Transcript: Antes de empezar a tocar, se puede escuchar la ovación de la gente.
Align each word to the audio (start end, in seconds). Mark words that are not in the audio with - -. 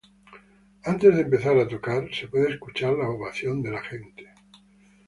Antes 0.91 1.13
de 1.15 1.21
empezar 1.21 1.55
a 1.59 1.67
tocar, 1.67 2.09
se 2.11 2.27
puede 2.27 2.49
escuchar 2.49 2.93
la 2.93 3.07
ovación 3.07 3.61
de 3.61 3.69
la 3.69 3.83
gente. 3.83 4.31